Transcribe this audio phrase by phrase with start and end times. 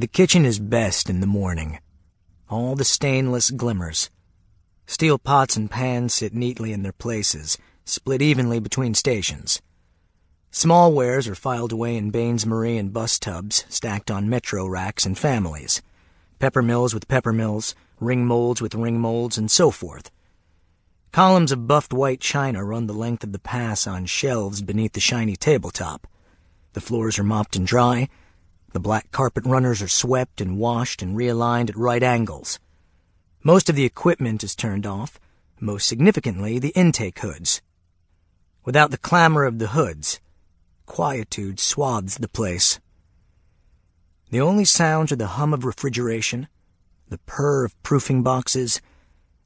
[0.00, 1.78] The kitchen is best in the morning.
[2.48, 4.08] All the stainless glimmers.
[4.86, 9.60] Steel pots and pans sit neatly in their places, split evenly between stations.
[10.50, 15.18] Small wares are filed away in bains-marie and bus tubs, stacked on metro racks and
[15.18, 15.82] families.
[16.38, 20.10] Pepper mills with pepper mills, ring molds with ring molds, and so forth.
[21.12, 25.00] Columns of buffed white china run the length of the pass on shelves beneath the
[25.00, 26.06] shiny tabletop.
[26.72, 28.08] The floors are mopped and dry.
[28.72, 32.60] The black carpet runners are swept and washed and realigned at right angles.
[33.42, 35.18] Most of the equipment is turned off,
[35.58, 37.62] most significantly the intake hoods.
[38.64, 40.20] Without the clamor of the hoods,
[40.86, 42.78] quietude swathes the place.
[44.30, 46.46] The only sounds are the hum of refrigeration,
[47.08, 48.80] the purr of proofing boxes,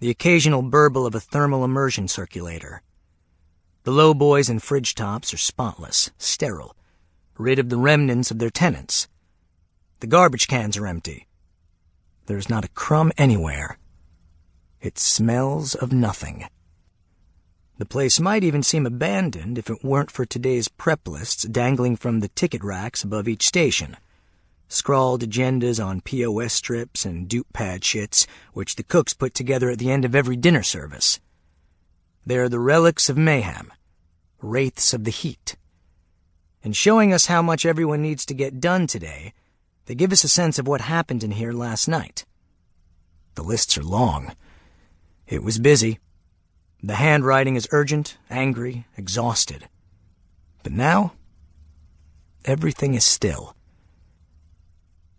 [0.00, 2.82] the occasional burble of a thermal immersion circulator.
[3.84, 6.74] The low boys and fridge tops are spotless, sterile,
[7.38, 9.06] rid of the remnants of their tenants.
[10.02, 11.28] The garbage cans are empty.
[12.26, 13.78] There's not a crumb anywhere.
[14.80, 16.48] It smells of nothing.
[17.78, 22.18] The place might even seem abandoned if it weren't for today's prep lists dangling from
[22.18, 23.96] the ticket racks above each station
[24.66, 29.78] scrawled agendas on POS strips and dupe pad shits, which the cooks put together at
[29.78, 31.20] the end of every dinner service.
[32.26, 33.72] They are the relics of mayhem,
[34.40, 35.54] wraiths of the heat.
[36.64, 39.32] And showing us how much everyone needs to get done today,
[39.86, 42.24] they give us a sense of what happened in here last night.
[43.34, 44.34] The lists are long.
[45.26, 45.98] It was busy.
[46.82, 49.68] The handwriting is urgent, angry, exhausted.
[50.62, 51.12] But now,
[52.44, 53.56] everything is still.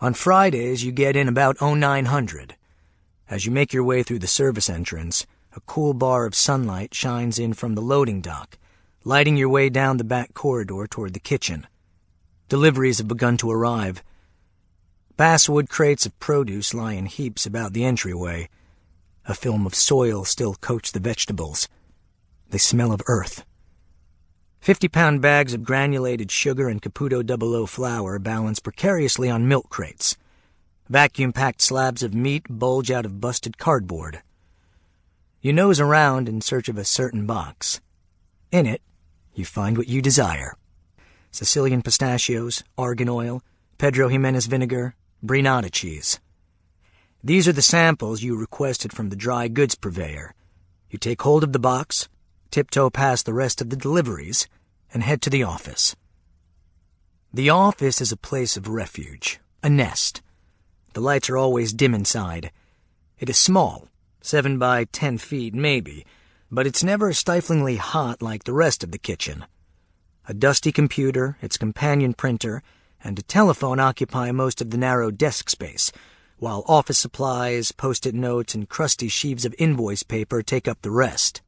[0.00, 2.56] On Fridays, you get in about 0900.
[3.30, 7.38] As you make your way through the service entrance, a cool bar of sunlight shines
[7.38, 8.58] in from the loading dock,
[9.04, 11.66] lighting your way down the back corridor toward the kitchen.
[12.48, 14.02] Deliveries have begun to arrive.
[15.16, 18.48] Basswood crates of produce lie in heaps about the entryway.
[19.26, 21.68] A film of soil still coats the vegetables.
[22.50, 23.44] They smell of earth.
[24.58, 29.68] Fifty pound bags of granulated sugar and Caputo Double O flour balance precariously on milk
[29.68, 30.16] crates.
[30.88, 34.20] Vacuum packed slabs of meat bulge out of busted cardboard.
[35.40, 37.80] You nose around in search of a certain box.
[38.50, 38.82] In it,
[39.32, 40.56] you find what you desire
[41.30, 43.42] Sicilian pistachios, argan oil,
[43.78, 46.20] Pedro Jimenez vinegar, brie nata cheese.
[47.22, 50.34] These are the samples you requested from the dry goods purveyor.
[50.90, 52.10] You take hold of the box,
[52.50, 54.46] tiptoe past the rest of the deliveries,
[54.92, 55.96] and head to the office.
[57.32, 60.20] The office is a place of refuge, a nest.
[60.92, 62.52] The lights are always dim inside.
[63.18, 63.88] It is small,
[64.20, 66.04] seven by ten feet maybe,
[66.50, 69.46] but it's never stiflingly hot like the rest of the kitchen.
[70.28, 72.62] A dusty computer, its companion printer,
[73.04, 75.92] and a telephone occupy most of the narrow desk space,
[76.38, 81.42] while office supplies, post-it notes, and crusty sheaves of invoice paper take up the rest.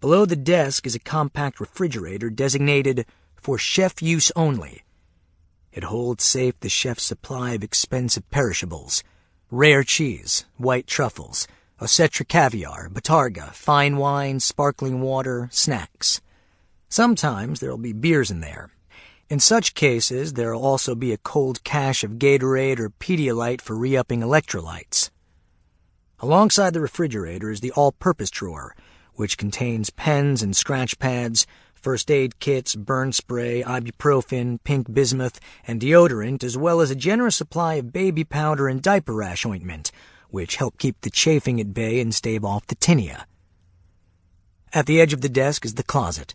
[0.00, 4.84] Below the desk is a compact refrigerator designated for chef use only.
[5.72, 9.02] It holds safe the chef's supply of expensive perishables
[9.50, 11.48] rare cheese, white truffles,
[11.80, 16.20] Osetra caviar, bottarga, fine wine, sparkling water, snacks.
[16.88, 18.70] Sometimes there'll be beers in there.
[19.30, 24.20] In such cases, there'll also be a cold cache of Gatorade or Pedialyte for re-upping
[24.20, 25.10] electrolytes.
[26.20, 28.74] Alongside the refrigerator is the all-purpose drawer,
[29.14, 35.78] which contains pens and scratch pads, first aid kits, burn spray, ibuprofen, pink bismuth, and
[35.78, 39.92] deodorant, as well as a generous supply of baby powder and diaper rash ointment,
[40.30, 43.26] which help keep the chafing at bay and stave off the tinea.
[44.72, 46.34] At the edge of the desk is the closet,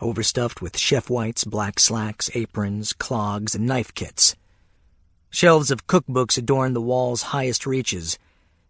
[0.00, 4.36] overstuffed with chef whites, black slacks, aprons, clogs, and knife kits.
[5.30, 8.18] Shelves of cookbooks adorn the wall's highest reaches,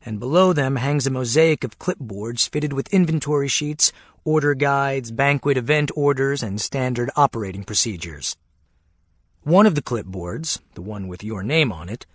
[0.05, 3.93] and below them hangs a mosaic of clipboards fitted with inventory sheets,
[4.25, 8.37] order guides, banquet event orders, and standard operating procedures.
[9.43, 12.07] One of the clipboards, the one with your name on it,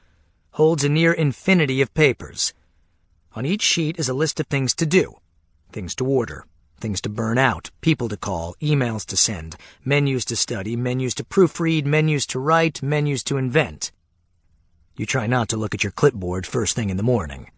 [0.52, 2.54] holds a near infinity of papers.
[3.34, 5.16] On each sheet is a list of things to do,
[5.72, 6.46] things to order,
[6.78, 11.24] things to burn out, people to call, emails to send, menus to study, menus to
[11.24, 13.92] proofread, menus to write, menus to invent.
[14.98, 17.52] You try not to look at your clipboard first thing in the morning.